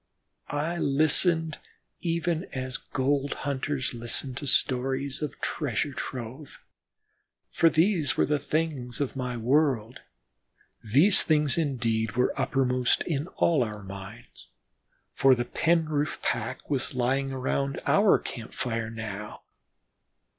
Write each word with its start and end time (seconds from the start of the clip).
I 0.47 0.77
listened 0.79 1.59
even 1.99 2.45
as 2.45 2.77
gold 2.77 3.35
hunters 3.45 3.93
listen 3.93 4.33
to 4.33 4.47
stories 4.47 5.21
of 5.21 5.39
treasure 5.41 5.93
trove, 5.93 6.59
for 7.51 7.69
these 7.69 8.17
were 8.17 8.25
the 8.25 8.39
things 8.39 8.99
of 8.99 9.15
my 9.15 9.37
world. 9.37 9.99
These 10.83 11.21
things 11.21 11.55
indeed 11.55 12.13
were 12.13 12.33
uppermost 12.35 13.03
in 13.03 13.27
all 13.37 13.61
our 13.63 13.83
minds, 13.83 14.47
for 15.13 15.35
the 15.35 15.45
Penroof 15.45 16.19
pack 16.23 16.67
was 16.67 16.95
lying 16.95 17.31
around 17.31 17.79
our 17.85 18.17
camp 18.17 18.55
fire 18.55 18.89
now. 18.89 19.43